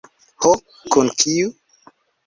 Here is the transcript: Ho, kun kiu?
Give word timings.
Ho, 0.45 0.53
kun 0.95 1.15
kiu? 1.21 1.55